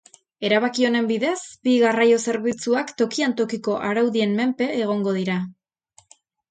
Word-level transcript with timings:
Erabaki 0.47 0.87
honen 0.89 1.09
bidez 1.11 1.41
bi 1.67 1.75
garraio 1.85 2.17
zerbitzuak 2.31 2.95
tokian 3.03 3.39
tokiko 3.43 3.79
araudien 3.91 4.37
menpe 4.43 4.75
egongo 4.83 5.19
dira. 5.21 5.41